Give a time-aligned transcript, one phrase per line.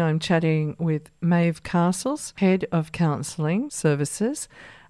[0.00, 4.48] I'm chatting with Maeve Castles, Head of Counselling Services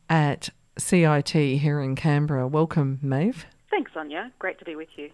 [0.09, 2.47] at CIT here in Canberra.
[2.47, 3.47] Welcome, Maeve.
[3.71, 4.33] Thanks, Sonia.
[4.39, 5.11] Great to be with you.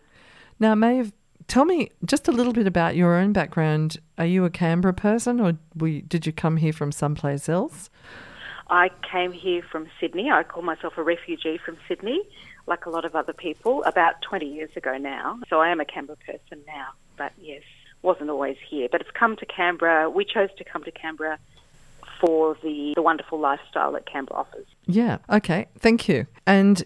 [0.61, 1.13] Now, Maeve,
[1.49, 3.99] tell me just a little bit about your own background.
[4.19, 5.53] Are you a Canberra person or
[6.07, 7.91] did you come here from someplace else?
[8.71, 10.31] I came here from Sydney.
[10.31, 12.23] I call myself a refugee from Sydney,
[12.67, 15.39] like a lot of other people, about 20 years ago now.
[15.51, 16.89] So I am a Canberra person now,
[17.19, 17.63] but yes,
[18.05, 18.89] wasn't always here.
[18.91, 20.11] But it's come to Canberra.
[20.11, 21.39] We chose to come to Canberra
[22.21, 24.67] for the, the wonderful lifestyle that Canberra offers.
[24.87, 26.27] Yeah, okay, thank you.
[26.47, 26.85] And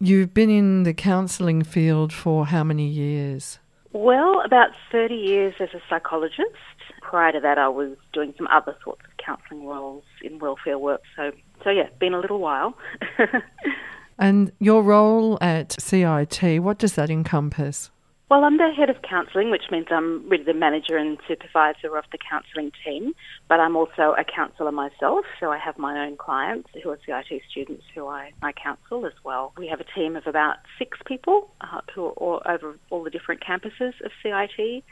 [0.00, 3.58] you've been in the counselling field for how many years?
[3.92, 6.56] Well, about 30 years as a psychologist.
[7.02, 11.02] Prior to that, I was doing some other sorts of counselling roles in welfare work.
[11.14, 11.30] So,
[11.62, 12.76] so yeah, been a little while.
[14.18, 17.90] and your role at CIT, what does that encompass?
[18.32, 22.06] Well, I'm the head of counselling, which means I'm really the manager and supervisor of
[22.12, 23.12] the counselling team,
[23.46, 27.42] but I'm also a counsellor myself, so I have my own clients who are CIT
[27.50, 29.52] students who I, I counsel as well.
[29.58, 33.10] We have a team of about six people uh, who are all over all the
[33.10, 34.82] different campuses of CIT,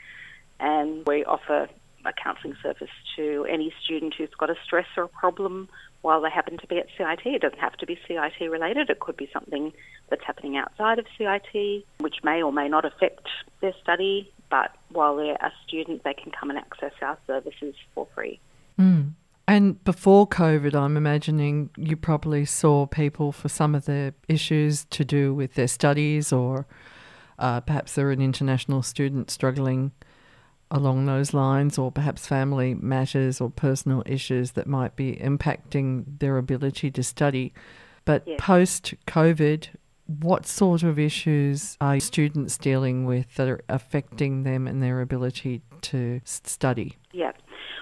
[0.61, 1.71] and we offer
[2.05, 5.69] a counselling service to any student who's got a stress or a problem
[6.03, 7.21] while they happen to be at CIT.
[7.25, 9.73] It doesn't have to be CIT related, it could be something
[10.09, 13.27] that's happening outside of CIT, which may or may not affect
[13.61, 18.07] their study, but while they're a student, they can come and access our services for
[18.15, 18.41] free.
[18.79, 19.13] Mm.
[19.47, 25.05] And before COVID, I'm imagining you probably saw people for some of the issues to
[25.05, 26.67] do with their studies, or
[27.39, 29.93] uh, perhaps they're an international student struggling
[30.71, 36.39] along those lines, or perhaps family matters or personal issues that might be impacting their
[36.39, 37.53] ability to study.
[38.05, 38.39] But yes.
[38.41, 39.69] post COVID,
[40.07, 45.63] what sort of issues are students dealing with that are affecting them and their ability
[45.83, 46.97] to study?
[47.13, 47.33] Yeah.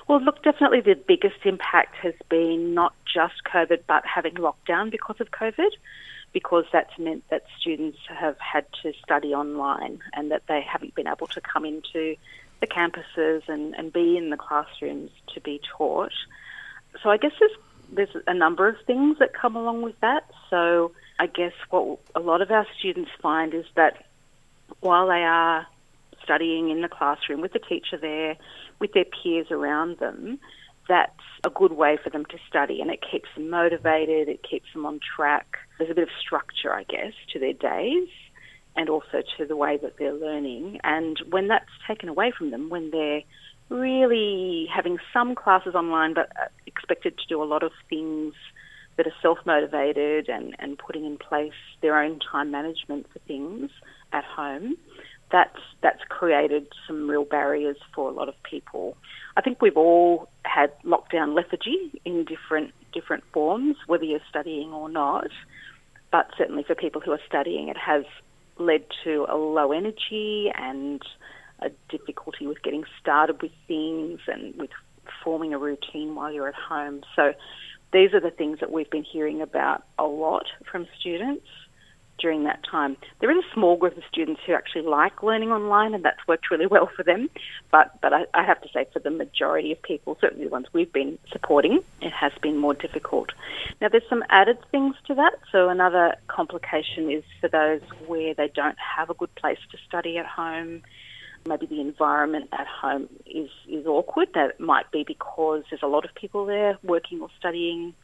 [0.09, 5.17] Well, look, definitely the biggest impact has been not just COVID, but having lockdown because
[5.21, 5.71] of COVID,
[6.39, 11.09] because that's meant that students have had to study online and that they haven't been
[11.09, 12.15] able to come into
[12.61, 16.13] the campuses and, and be in the classrooms to be taught.
[17.03, 17.59] So I guess there's
[17.91, 20.31] there's a number of things that come along with that.
[20.49, 24.05] So I guess what a lot of our students find is that
[24.79, 25.67] while they are
[26.23, 28.37] studying in the classroom with the teacher there,
[28.79, 30.39] with their peers around them,
[30.89, 31.13] that's
[31.45, 34.87] a good way for them to study and it keeps them motivated, it keeps them
[34.87, 35.59] on track.
[35.79, 38.09] There's a bit of structure, I guess, to their days
[38.77, 40.81] and also to the way that they're learning.
[40.85, 43.23] And when that's taken away from them, when they're
[43.69, 48.35] really having some classes online but uh, expected to do a lot of things
[48.97, 53.71] that are self motivated and, and putting in place their own time management for things
[54.13, 54.77] at home,
[55.31, 58.97] that's that's created some real barriers for a lot of people.
[59.37, 64.89] I think we've all had lockdown lethargy in different different forms, whether you're studying or
[64.89, 65.29] not.
[66.11, 68.05] But certainly for people who are studying, it has
[68.59, 71.03] led to a low energy and
[71.61, 74.71] a difficulty with getting started with things and with
[75.23, 77.03] forming a routine while you're at home.
[77.15, 77.35] So
[77.93, 81.47] these are the things that we've been hearing about a lot from students
[82.19, 82.97] during that time.
[83.21, 86.51] There is a small group of students who actually like learning online, and that's worked
[86.51, 87.29] really well for them.
[87.71, 90.67] But but I, I have to say, for the majority of people, certainly the ones
[90.73, 93.31] we've been supporting, it has been more difficult.
[93.81, 95.35] Now, there's some added things to that.
[95.53, 100.19] So another complication is for those where they don't have a good place to study
[100.19, 100.83] at home.
[101.47, 104.29] Maybe the environment at home is, is awkward.
[104.35, 107.95] That might be because there's a lot of people there working or studying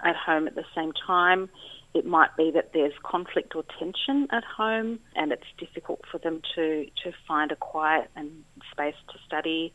[0.00, 1.48] at home at the same time.
[1.94, 6.42] It might be that there's conflict or tension at home and it's difficult for them
[6.54, 9.72] to, to find a quiet and space to study.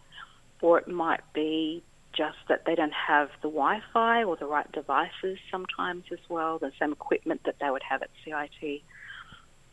[0.62, 1.84] Or it might be
[2.16, 6.60] just that they don't have the Wi Fi or the right devices sometimes as well,
[6.60, 8.82] the same equipment that they would have at CIT.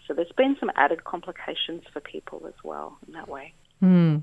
[0.06, 3.54] So there's been some added complications for people as well in that way.
[3.82, 4.22] Mm.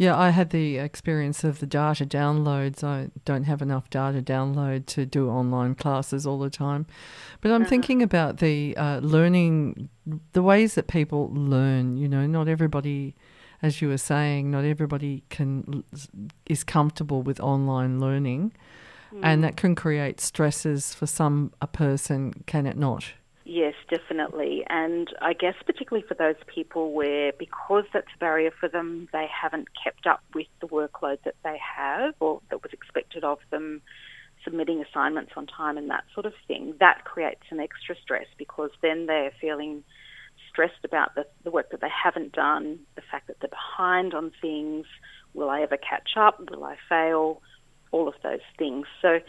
[0.00, 2.82] Yeah, I had the experience of the data downloads.
[2.82, 6.86] I don't have enough data download to do online classes all the time.
[7.42, 7.68] But I'm uh-huh.
[7.68, 9.90] thinking about the uh, learning,
[10.32, 11.98] the ways that people learn.
[11.98, 13.14] You know, not everybody,
[13.60, 15.84] as you were saying, not everybody can
[16.46, 18.54] is comfortable with online learning,
[19.12, 19.20] mm.
[19.22, 23.04] and that can create stresses for some a person, can it not?
[23.52, 24.62] Yes, definitely.
[24.70, 29.26] And I guess particularly for those people where, because that's a barrier for them, they
[29.28, 33.82] haven't kept up with the workload that they have or that was expected of them,
[34.44, 38.70] submitting assignments on time and that sort of thing, that creates an extra stress because
[38.82, 39.82] then they're feeling
[40.48, 44.30] stressed about the, the work that they haven't done, the fact that they're behind on
[44.40, 44.86] things.
[45.34, 46.38] Will I ever catch up?
[46.52, 47.42] Will I fail?
[47.92, 48.86] All of those things.
[49.02, 49.20] So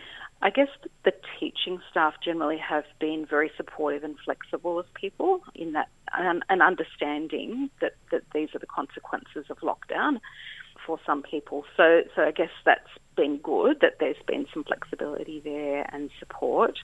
[0.41, 0.69] I guess
[1.05, 6.43] the teaching staff generally have been very supportive and flexible of people in that and
[6.61, 10.19] understanding that, that these are the consequences of lockdown
[10.85, 11.63] for some people.
[11.77, 16.77] So, so I guess that's been good that there's been some flexibility there and support.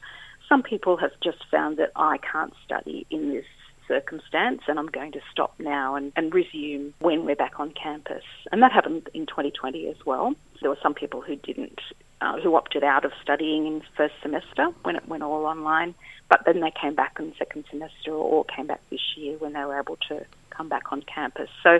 [0.47, 3.45] Some people have just found that I can't study in this
[3.87, 8.23] circumstance and I'm going to stop now and, and resume when we're back on campus.
[8.51, 10.33] And that happened in 2020 as well.
[10.61, 11.79] There were some people who didn't
[12.19, 15.93] uh, who opted out of studying in first semester when it went all online,
[16.29, 19.63] but then they came back in second semester or came back this year when they
[19.63, 21.49] were able to come back on campus.
[21.61, 21.79] So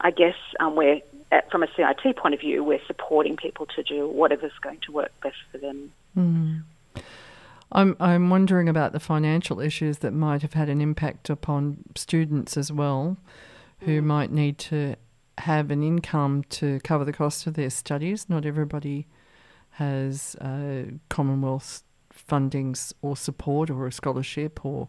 [0.00, 1.00] I guess um, we're,
[1.30, 4.92] at, from a CIT point of view, we're supporting people to do whatever's going to
[4.92, 5.92] work best for them.
[6.16, 6.62] Mm.
[7.72, 12.56] I'm I'm wondering about the financial issues that might have had an impact upon students
[12.56, 13.16] as well,
[13.80, 14.04] who mm.
[14.04, 14.96] might need to
[15.38, 18.28] have an income to cover the cost of their studies.
[18.28, 19.06] Not everybody
[19.72, 21.82] has uh, Commonwealth
[22.12, 24.88] fundings or support or a scholarship or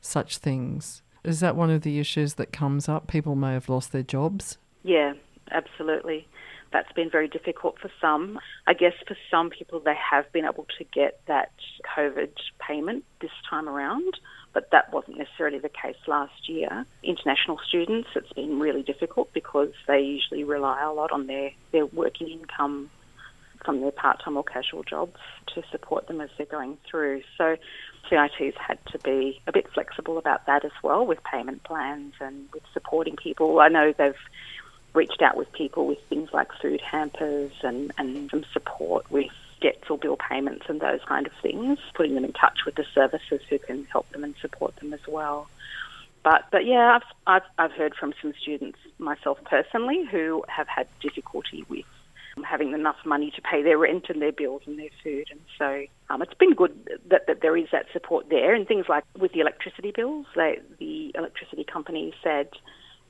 [0.00, 1.02] such things.
[1.24, 3.06] Is that one of the issues that comes up?
[3.06, 4.58] People may have lost their jobs.
[4.82, 5.14] Yeah,
[5.50, 6.26] absolutely.
[6.72, 8.38] That's been very difficult for some.
[8.66, 11.50] I guess for some people, they have been able to get that
[11.96, 12.30] COVID
[12.66, 14.14] payment this time around,
[14.52, 16.86] but that wasn't necessarily the case last year.
[17.02, 21.86] International students, it's been really difficult because they usually rely a lot on their, their
[21.86, 22.90] working income
[23.64, 25.18] from their part-time or casual jobs
[25.54, 27.22] to support them as they're going through.
[27.36, 27.56] So
[28.08, 32.48] CIT's had to be a bit flexible about that as well with payment plans and
[32.52, 33.60] with supporting people.
[33.60, 34.14] I know they've
[34.94, 39.90] reached out with people with things like food hampers and, and some support with debts
[39.90, 43.40] or bill payments and those kind of things, putting them in touch with the services
[43.48, 45.48] who can help them and support them as well.
[46.22, 50.86] But but yeah, I've I've, I've heard from some students myself personally who have had
[51.00, 51.86] difficulty with
[52.44, 55.26] having enough money to pay their rent and their bills and their food.
[55.30, 56.72] And so um, it's been good
[57.08, 58.54] that, that there is that support there.
[58.54, 62.48] And things like with the electricity bills, they, the electricity company said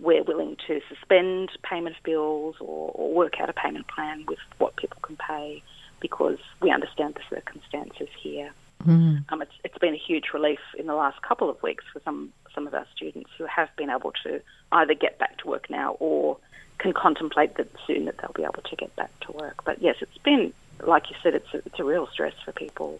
[0.00, 4.38] we're willing to suspend payment of bills or, or work out a payment plan with
[4.58, 5.62] what people can pay
[6.00, 8.50] because we understand the circumstances here.
[8.84, 9.24] Mm.
[9.28, 12.32] Um, it's, it's been a huge relief in the last couple of weeks for some
[12.54, 14.40] some of our students who have been able to
[14.72, 16.36] either get back to work now or
[16.78, 19.62] can contemplate that soon that they'll be able to get back to work.
[19.64, 20.52] But yes, it's been,
[20.84, 22.98] like you said, it's a, it's a real stress for people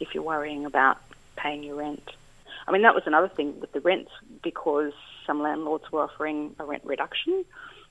[0.00, 0.98] if you're worrying about
[1.36, 2.10] paying your rent.
[2.66, 4.10] I mean, that was another thing with the rents
[4.42, 4.92] because
[5.26, 7.44] some landlords were offering a rent reduction,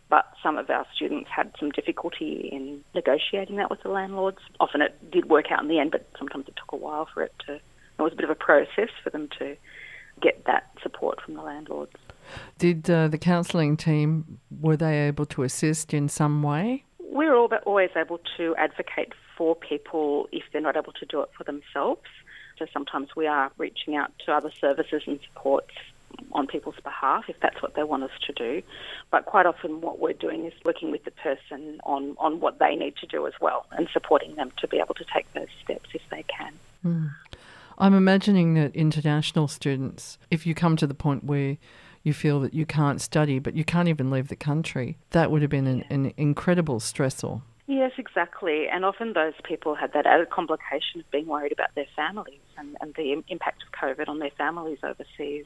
[0.09, 4.39] but some of our students had some difficulty in negotiating that with the landlords.
[4.59, 7.23] Often it did work out in the end, but sometimes it took a while for
[7.23, 7.55] it to.
[7.55, 7.61] It
[8.01, 9.55] was a bit of a process for them to
[10.21, 11.93] get that support from the landlords.
[12.57, 16.85] Did uh, the counselling team were they able to assist in some way?
[16.99, 21.43] We're always able to advocate for people if they're not able to do it for
[21.43, 22.01] themselves.
[22.61, 25.73] So sometimes we are reaching out to other services and supports
[26.31, 28.61] on people's behalf if that's what they want us to do.
[29.09, 32.75] But quite often, what we're doing is working with the person on, on what they
[32.75, 35.89] need to do as well and supporting them to be able to take those steps
[35.95, 36.53] if they can.
[36.85, 37.09] Mm.
[37.79, 41.57] I'm imagining that international students, if you come to the point where
[42.03, 44.99] you feel that you can't study, but you can't even leave the country.
[45.11, 47.41] That would have been an, an incredible stressor.
[47.71, 48.67] Yes, exactly.
[48.67, 52.75] And often those people had that added complication of being worried about their families and,
[52.81, 55.45] and the impact of COVID on their families overseas,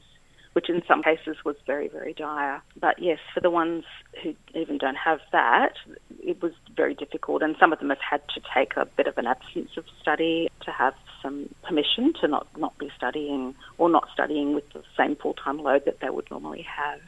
[0.54, 2.64] which in some cases was very, very dire.
[2.82, 3.84] But yes, for the ones
[4.24, 5.74] who even don't have that,
[6.20, 7.44] it was very difficult.
[7.44, 10.50] And some of them have had to take a bit of an absence of study
[10.62, 15.16] to have some permission to not, not be studying or not studying with the same
[15.16, 17.02] full time load that they would normally have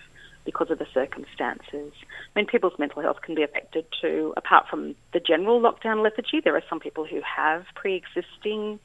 [0.48, 1.92] because of the circumstances.
[2.02, 4.34] I mean, people's mental health can be affected too.
[4.38, 8.80] Apart from the general lockdown lethargy, there are some people who have pre existing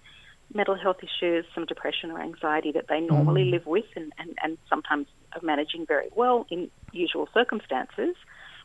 [0.53, 3.53] mental health issues, some depression or anxiety that they normally mm.
[3.53, 8.17] live with and, and, and sometimes are managing very well in usual circumstances,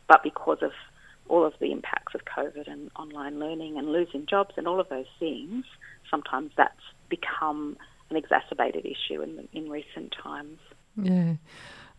[0.08, 0.72] but because of
[1.28, 4.88] all of the impacts of COVID and online learning and losing jobs and all of
[4.88, 5.64] those things,
[6.10, 7.76] sometimes that's become
[8.10, 10.58] an exacerbated issue in, in recent times.
[10.96, 11.34] Yeah.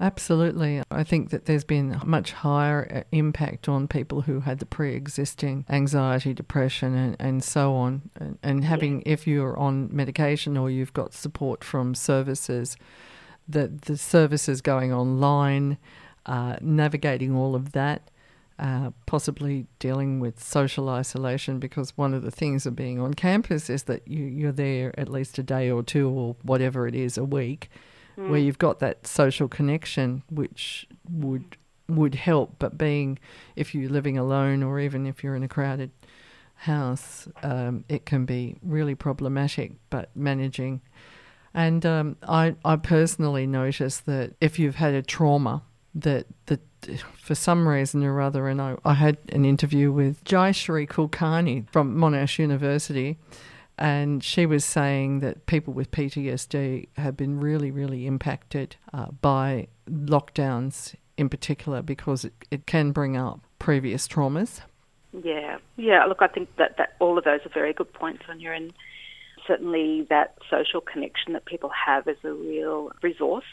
[0.02, 0.82] Absolutely.
[0.90, 4.96] I think that there's been much higher uh, impact on people who had the pre
[4.96, 8.10] existing anxiety, depression, and, and so on.
[8.16, 9.14] And, and having, yeah.
[9.14, 12.78] if you're on medication or you've got support from services,
[13.48, 15.78] that the services going online,
[16.26, 18.10] uh, navigating all of that
[18.60, 23.70] uh, possibly dealing with social isolation because one of the things of being on campus
[23.70, 27.18] is that you, you're there at least a day or two or whatever it is
[27.18, 27.70] a week
[28.20, 28.30] Mm.
[28.30, 31.56] where you've got that social connection, which would
[31.88, 32.56] would help.
[32.60, 33.18] But being
[33.56, 35.92] if you're living alone or even if you're in a crowded
[36.56, 39.72] house, um, it can be really problematic.
[39.90, 40.82] But managing,
[41.54, 45.64] and um, I I personally notice that if you've had a trauma,
[45.96, 46.60] that that
[47.16, 51.96] for some reason or other, and I, I had an interview with Jayashri Kulkarni from
[51.96, 53.18] Monash University,
[53.80, 59.68] and she was saying that people with PTSD have been really, really impacted uh, by
[59.90, 64.62] lockdowns in particular because it, it can bring up previous traumas.
[65.24, 66.06] Yeah, yeah.
[66.06, 68.74] Look, I think that, that all of those are very good points, Sonia, and
[69.48, 73.46] certainly that social connection that people have is a real resource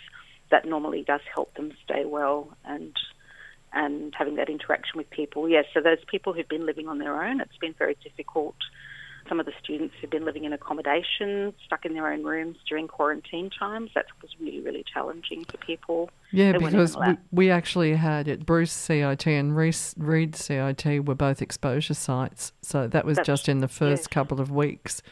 [0.51, 2.95] that normally does help them stay well and
[3.73, 5.49] and having that interaction with people.
[5.49, 8.57] Yes, so those people who've been living on their own, it's been very difficult.
[9.29, 12.87] Some of the students who've been living in accommodation, stuck in their own rooms during
[12.89, 16.11] quarantine times, that was really, really challenging for people.
[16.33, 18.47] Yeah, They because we, we actually had it.
[18.47, 23.49] Bruce CIT and Reese, Reid CIT were both exposure sites, so that was That's- just
[23.49, 24.07] in the first yes.
[24.09, 25.03] couple of weeks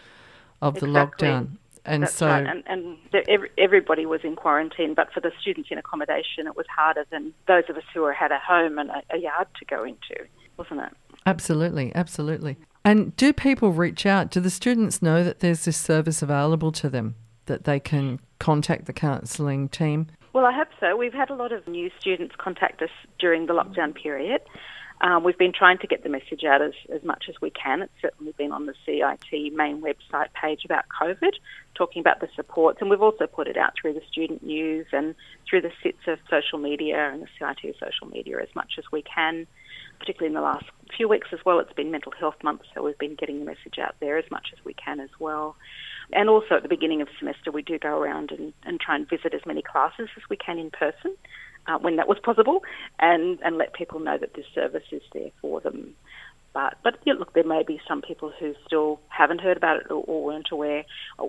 [0.63, 1.29] of the Exactly.
[1.29, 1.49] lockdown,
[1.85, 2.47] and That's so right.
[2.47, 6.57] And, and the, every, everybody was in quarantine, but for the students in accommodation, it
[6.57, 9.65] was harder than those of us who had a home and a, a yard to
[9.67, 10.25] go into,
[10.57, 10.93] wasn't it?
[11.27, 12.57] Absolutely, absolutely.
[12.85, 14.31] And do people reach out?
[14.31, 18.87] Do the students know that there's this service available to them that they can contact
[18.87, 20.09] the counselling team?
[20.35, 20.97] Well, I hope so.
[20.97, 24.43] We've had a lot of new students contact us during the lockdown period.
[25.01, 27.83] Um, we've been trying to get the message out as, as much as we can.
[27.83, 31.33] It's certainly been on the CIT main website page about COVID,
[31.75, 35.15] talking about the supports, and we've also put it out through the student news and
[35.49, 39.47] through the CITSA social media and the CIT social media as much as we can.
[40.05, 42.99] Particularly in the last few weeks as well, it's been Mental Health Month, so we've
[42.99, 45.57] been getting the message out there as much as we can as well.
[46.13, 49.09] And also at the beginning of semester, we do go around and, and try and
[49.09, 51.17] visit as many classes as we can in person
[51.67, 52.61] uh, when that was possible,
[52.99, 55.95] and, and let people know that this service is there for them.
[56.55, 59.91] But but yeah, look, there may be some people who still haven't heard about it
[59.91, 60.85] or, or weren't aware.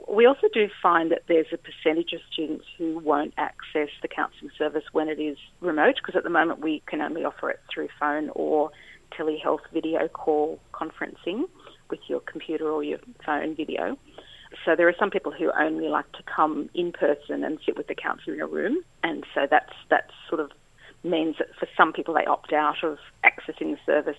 [0.07, 4.51] We also do find that there's a percentage of students who won't access the counselling
[4.55, 7.89] service when it is remote, because at the moment we can only offer it through
[7.99, 8.69] phone or
[9.17, 11.43] telehealth video call conferencing
[11.89, 13.97] with your computer or your phone video.
[14.63, 17.87] So there are some people who only like to come in person and sit with
[17.87, 20.51] the counsellor in a room, and so that's that's sort of
[21.03, 24.17] means that for some people they opt out of accessing the service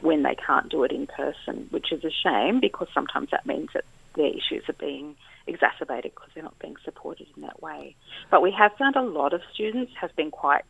[0.00, 3.70] when they can't do it in person, which is a shame because sometimes that means
[3.74, 5.14] that their issues are being
[5.46, 7.94] exacerbated because they're not being supported in that way.
[8.30, 10.64] But we have found a lot of students have been quite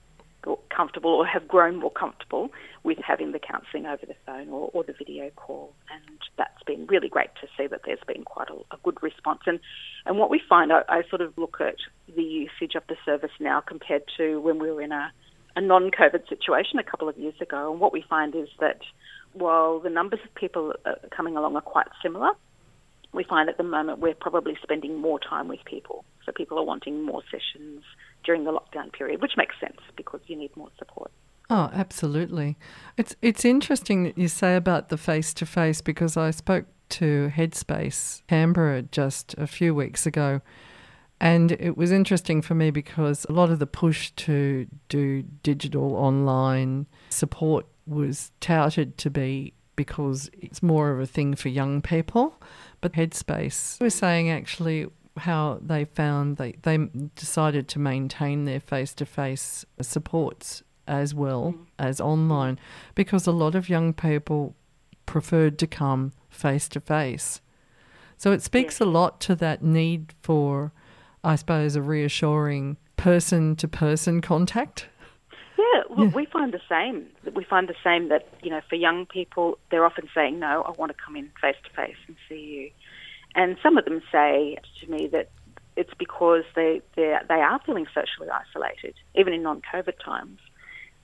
[0.75, 2.51] comfortable or have grown more comfortable
[2.85, 5.73] with having the counselling over the phone or, or the video call.
[5.93, 9.41] And that's been really great to see that there's been quite a, a good response.
[9.47, 9.59] And,
[10.05, 11.77] and what we find, I, I sort of look at
[12.15, 15.13] the usage of the service now compared to when we were in a,
[15.57, 17.73] a non COVID situation a couple of years ago.
[17.73, 18.81] And what we find is that
[19.33, 22.31] while the numbers of people uh, coming along are quite similar,
[23.13, 26.05] we find at the moment we're probably spending more time with people.
[26.25, 27.83] So people are wanting more sessions
[28.25, 31.11] during the lockdown period, which makes sense because you need more support.
[31.49, 32.57] Oh, absolutely.
[32.97, 37.33] It's it's interesting that you say about the face to face because I spoke to
[37.35, 40.41] Headspace Canberra just a few weeks ago
[41.21, 45.95] and it was interesting for me because a lot of the push to do digital
[45.95, 52.35] online support was touted to be because it's more of a thing for young people.
[52.81, 54.87] But Headspace was saying actually
[55.19, 56.77] how they found they, they
[57.15, 61.67] decided to maintain their face to face supports as well mm.
[61.79, 62.59] as online
[62.95, 64.55] because a lot of young people
[65.07, 67.41] preferred to come face to face.
[68.19, 70.73] So it speaks a lot to that need for,
[71.27, 74.87] I suppose, a reassuring person to person contact.
[75.59, 76.13] Yeah, well, Yeah.
[76.15, 77.09] we find the same.
[77.35, 80.71] We find the same that you know, for young people, they're often saying, "No, I
[80.71, 82.71] want to come in face to face and see you,"
[83.35, 85.31] and some of them say to me that
[85.75, 87.13] it's because they they
[87.51, 90.39] are feeling socially isolated, even in non-COVID times,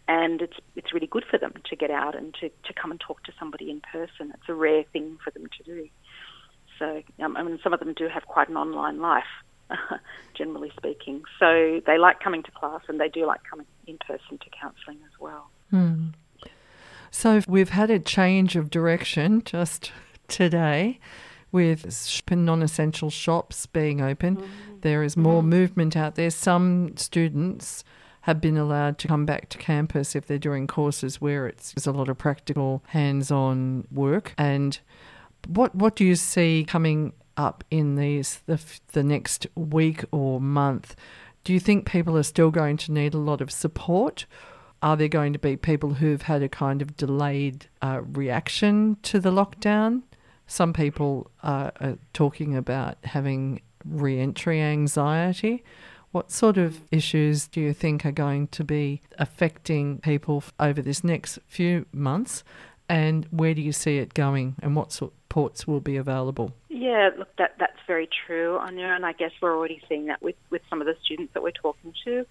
[0.06, 3.00] and it's it's really good for them to get out and to, to come and
[3.00, 4.30] talk to somebody in person.
[4.34, 5.88] It's a rare thing for them to do.
[6.78, 9.32] So, um, I mean, some of them do have quite an online life,
[10.34, 11.22] generally speaking.
[11.38, 14.98] So they like coming to class and they do like coming in person to counselling
[15.04, 15.50] as well.
[15.70, 16.08] Hmm.
[17.10, 19.92] So we've had a change of direction just
[20.28, 20.98] today
[21.52, 21.84] with
[22.30, 24.42] non-essential shops being open.
[24.80, 26.30] There is more movement out there.
[26.30, 27.84] Some students
[28.22, 31.86] have been allowed to come back to campus if they're doing courses where it's there's
[31.86, 34.32] a lot of practical hands-on work.
[34.38, 34.78] And
[35.46, 38.60] what what do you see coming up in these the
[38.92, 40.94] the next week or month?
[41.44, 44.26] Do you think people are still going to need a lot of support?
[44.80, 49.20] Are there going to be people who've had a kind of delayed uh, reaction to
[49.20, 50.02] the lockdown?
[50.46, 55.64] Some people are, are talking about having re entry anxiety.
[56.10, 61.02] What sort of issues do you think are going to be affecting people over this
[61.02, 62.44] next few months?
[62.88, 64.56] And where do you see it going?
[64.62, 66.54] And what sort of ports will be available?
[66.68, 70.36] Yeah, look, that that's very true, Anya, and I guess we're already seeing that with,
[70.50, 72.26] with some of the students that we're talking to,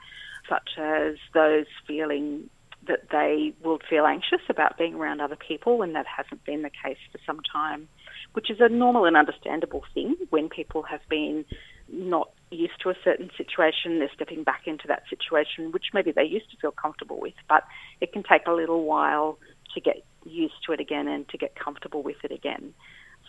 [0.47, 2.49] such as those feeling
[2.87, 6.71] that they will feel anxious about being around other people when that hasn't been the
[6.83, 7.87] case for some time,
[8.33, 11.45] which is a normal and understandable thing when people have been
[11.89, 16.23] not used to a certain situation, they're stepping back into that situation, which maybe they
[16.23, 17.63] used to feel comfortable with, but
[17.99, 19.37] it can take a little while
[19.73, 22.73] to get used to it again and to get comfortable with it again.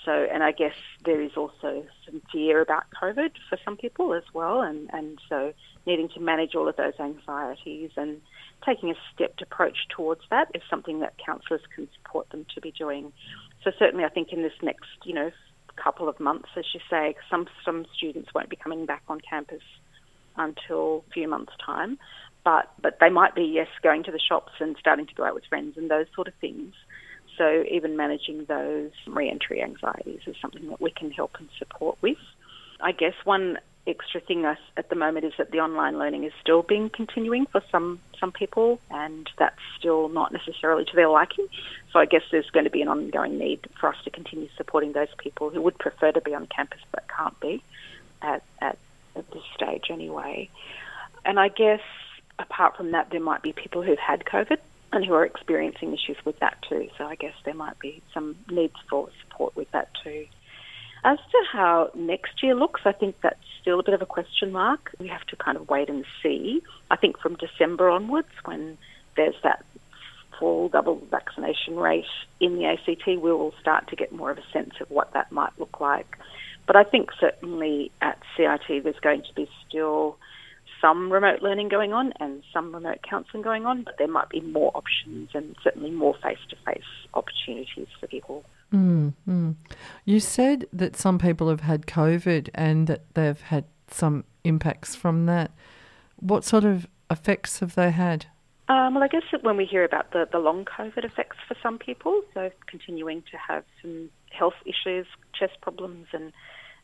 [0.05, 4.25] So, and I guess there is also some fear about COVID for some people as
[4.35, 5.53] well, and, and so
[5.87, 8.21] needing to manage all of those anxieties and
[8.67, 12.73] taking a stepped approach towards that is something that counsellors can support them to be
[12.73, 13.13] doing.
[13.63, 15.31] So certainly, I think in this next, you know,
[15.77, 19.63] couple of months, as you say, some some students won't be coming back on campus
[20.37, 21.99] until a few months' time,
[22.45, 25.35] but but they might be yes going to the shops and starting to go out
[25.35, 26.75] with friends and those sort of things.
[27.39, 32.19] So even managing those re-entry anxieties is something that we can help and support with.
[32.81, 36.62] I guess one extra thing at the moment is that the online learning is still
[36.62, 41.47] being continuing for some some people, and that's still not necessarily to their liking.
[41.93, 44.93] So I guess there's going to be an ongoing need for us to continue supporting
[44.93, 47.62] those people who would prefer to be on campus but can't be
[48.21, 48.79] at at,
[49.17, 50.49] at this stage anyway.
[51.25, 51.81] And I guess
[52.39, 54.59] apart from that, there might be people who've had COVID
[54.93, 56.89] and who are experiencing issues with that too.
[56.99, 60.27] So I guess there might be some needs for support with that too.
[61.05, 64.53] As to how next year looks, I think that's still a bit of a question
[64.53, 64.95] mark.
[65.01, 66.63] We have to kind of wait and see.
[66.91, 68.79] I think from December onwards, when
[69.17, 69.65] there's that
[70.39, 72.05] full double vaccination rate
[72.39, 75.33] in the ACT, we will start to get more of a sense of what that
[75.33, 76.19] might look like.
[76.67, 80.19] But I think certainly at CIT there's going to be still
[80.83, 84.40] some remote learning going on and some remote counselling going on, but there might be
[84.40, 86.83] more options and certainly more face to face
[87.14, 88.45] opportunities for people.
[88.75, 89.55] Mm, mm.
[90.05, 95.27] You said that some people have had COVID and that they've had some impacts from
[95.27, 95.53] that.
[96.16, 98.27] What sort of effects have they had?
[98.68, 101.79] Um, well, I guess when we hear about the, the long COVID effects for some
[101.79, 105.07] people, so continuing to have some health issues,
[105.38, 106.33] chest problems, and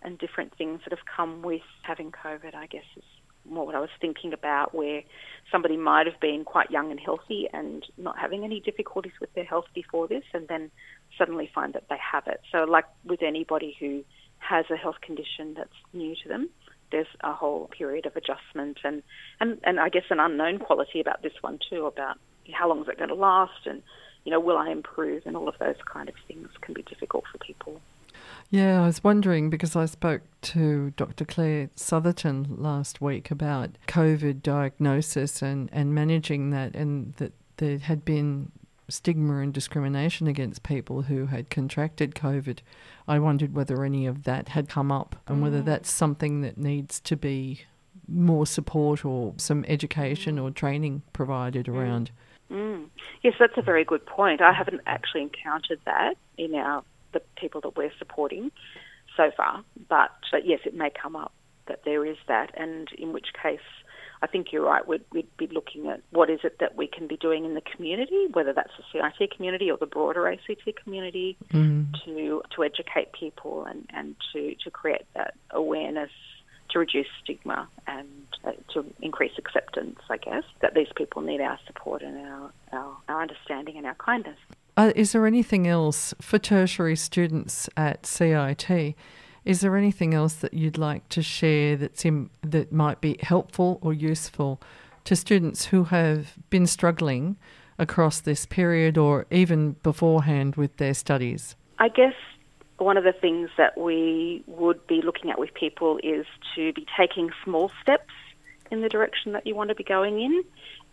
[0.03, 3.03] and different things that have come with having COVID, I guess is
[3.51, 5.03] more what I was thinking about, where
[5.51, 9.45] somebody might have been quite young and healthy and not having any difficulties with their
[9.45, 10.71] health before this, and then
[11.17, 12.41] suddenly find that they have it.
[12.53, 14.05] So, like with anybody who
[14.39, 16.49] has a health condition that's new to them,
[16.91, 19.03] there's a whole period of adjustment and,
[19.41, 22.19] and, and I guess an unknown quality about this one too, about
[22.53, 23.83] how long is it going to last and,
[24.25, 27.25] you know, will I improve and all of those kind of things can be difficult
[27.31, 27.81] for people.
[28.51, 31.27] Yeah, I was wondering because I spoke to Dr.
[31.27, 38.07] Claire Sotherton last week about COVID diagnosis and, and managing that, and that there had
[38.07, 38.51] been
[38.89, 42.61] stigma and discrimination against people who had contracted COVID.
[43.07, 45.67] I wondered whether any of that had come up and whether mm.
[45.67, 47.63] that's something that needs to be
[48.07, 51.75] more support or some education or training provided mm.
[51.75, 52.11] around.
[52.51, 52.87] Mm.
[53.23, 54.41] Yes, that's a very good point.
[54.41, 58.51] I haven't actually encountered that in our the people that we're supporting
[59.17, 59.65] so far.
[59.89, 61.33] But, but yes, it may come up
[61.67, 63.61] that there is that, and in which case,
[64.21, 64.87] I think you're right.
[64.87, 67.61] We'd, we'd be looking at what is it that we can be doing in the
[67.61, 68.85] community, whether that's the
[69.19, 71.87] CIT community or the broader ACT community, mm.
[72.05, 76.11] to to educate people and, and to, to create that awareness
[76.71, 78.09] to reduce stigma and
[78.45, 82.97] uh, to increase acceptance, I guess, that these people need our support and our, our,
[83.09, 84.39] our understanding and our kindness.
[84.79, 88.95] Uh, is there anything else for tertiary students at CIT?
[89.45, 93.81] Is there anything else that you'd like to share that's in, that might be helpful
[93.83, 94.61] or useful
[95.03, 97.37] to students who have been struggling
[97.77, 101.57] across this period or even beforehand with their studies?
[101.81, 102.15] I guess
[102.77, 106.87] one of the things that we would be looking at with people is to be
[106.97, 108.15] taking small steps
[108.71, 110.45] in the direction that you want to be going in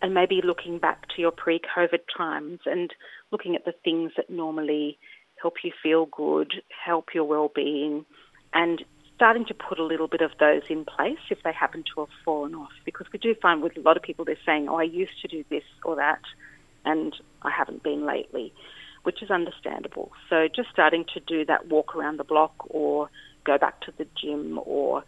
[0.02, 2.92] and maybe looking back to your pre COVID times and
[3.30, 4.98] looking at the things that normally
[5.40, 6.52] help you feel good,
[6.84, 8.04] help your well being,
[8.52, 8.84] and
[9.14, 12.10] starting to put a little bit of those in place if they happen to have
[12.24, 12.72] fallen off.
[12.84, 15.28] Because we do find with a lot of people they're saying, Oh, I used to
[15.28, 16.20] do this or that,
[16.84, 18.52] and I haven't been lately,
[19.02, 20.12] which is understandable.
[20.28, 23.10] So just starting to do that walk around the block or
[23.44, 25.04] go back to the gym or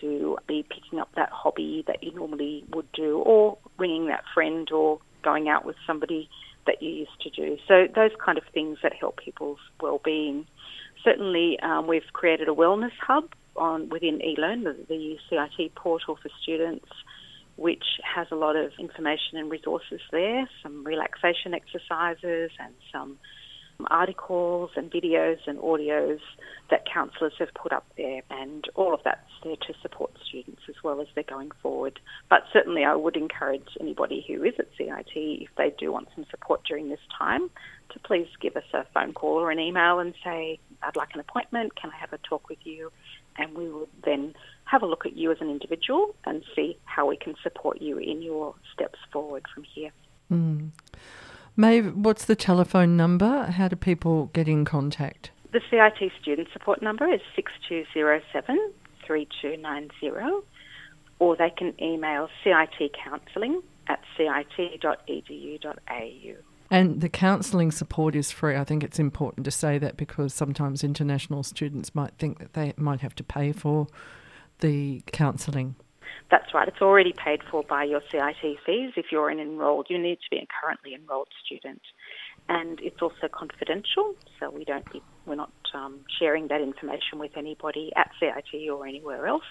[0.00, 4.70] to be picking up that hobby that you normally would do, or ringing that friend,
[4.70, 6.28] or going out with somebody
[6.66, 7.56] that you used to do.
[7.66, 10.46] So those kind of things that help people's well-being.
[11.04, 16.28] Certainly, um, we've created a wellness hub on within eLearn, the, the CIT portal for
[16.42, 16.86] students,
[17.56, 23.18] which has a lot of information and resources there, some relaxation exercises and some
[23.88, 26.20] articles and videos and audios
[26.70, 30.74] that counsellors have put up there, and all of that's there to support students as
[30.82, 32.00] well as they're going forward.
[32.28, 36.26] But certainly, I would encourage anybody who is at CIT, if they do want some
[36.30, 37.50] support during this time,
[37.90, 41.20] to please give us a phone call or an email and say, I'd like an
[41.20, 42.90] appointment, can I have a talk with you?
[43.38, 44.34] And we will then
[44.64, 47.98] have a look at you as an individual and see how we can support you
[47.98, 49.90] in your steps forward from here.
[50.32, 50.70] Mm.
[51.56, 53.44] Maeve, what's the telephone number?
[53.44, 55.30] How do people get in contact?
[55.52, 58.72] The CIT student support number is 6207
[59.06, 60.46] 3290,
[61.18, 64.96] or they can email citcounselling at cit.edu.au.
[66.70, 68.56] And the counselling support is free.
[68.56, 72.74] I think it's important to say that because sometimes international students might think that they
[72.76, 73.86] might have to pay for
[74.58, 75.76] the counselling.
[76.30, 76.66] That's right.
[76.66, 78.92] It's already paid for by your CIT fees.
[78.96, 81.82] If you're an enrolled, you need to be a currently enrolled student,
[82.48, 84.14] and it's also confidential.
[84.40, 84.84] So we don't
[85.24, 89.44] we're not um, sharing that information with anybody at CIT or anywhere else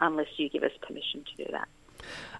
[0.00, 1.68] unless you give us permission to do that.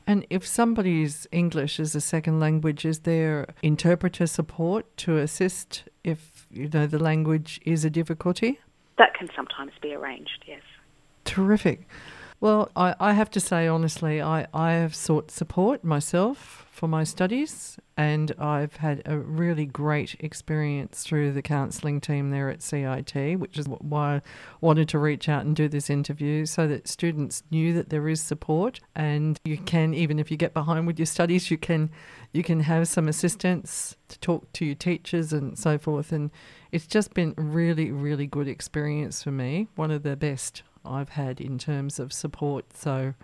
[0.07, 6.47] And if somebody's English is a second language, is there interpreter support to assist if
[6.51, 8.61] you know the language is a difficulty?
[8.99, 10.45] That can sometimes be arranged.
[10.47, 10.63] Yes.
[11.25, 11.89] Terrific.
[12.45, 17.03] Well, I, I have to say honestly, I, I have sought support myself for my
[17.03, 23.41] studies, and I've had a really great experience through the counselling team there at CIT,
[23.41, 24.23] which is why I
[24.61, 28.21] wanted to reach out and do this interview so that students knew that there is
[28.21, 31.89] support, and you can, even if you get behind with your studies, you can
[32.35, 36.13] you can have some assistance to talk to your teachers and so forth.
[36.13, 36.31] And
[36.73, 41.41] it's just been really, really good experience for me, one of the best I've had
[41.41, 42.77] in terms of support.
[42.77, 43.15] So,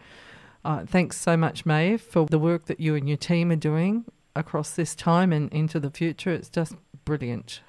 [0.65, 4.05] uh, thanks so much, Maeve, for the work that you and your team are doing
[4.37, 6.31] across this time and into the future.
[6.31, 7.61] It's just brilliant.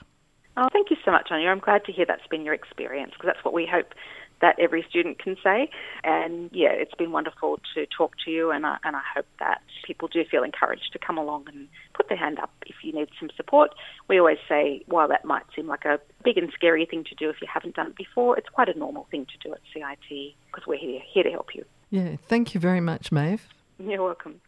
[0.57, 1.49] Oh, thank you so much, Anya.
[1.49, 3.93] I'm glad to hear that's been your experience because that's what we hope
[4.41, 5.69] that every student can say.
[6.03, 9.61] And yeah, it's been wonderful to talk to you, and I, and I hope that
[9.85, 13.09] people do feel encouraged to come along and put their hand up if you need
[13.19, 13.71] some support.
[14.07, 17.29] We always say, while that might seem like a big and scary thing to do
[17.29, 20.33] if you haven't done it before, it's quite a normal thing to do at CIT
[20.47, 21.65] because we're here, here to help you.
[21.89, 23.47] Yeah, thank you very much, Maeve.
[23.79, 24.39] You're welcome.